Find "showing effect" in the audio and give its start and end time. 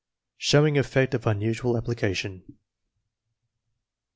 0.39-1.13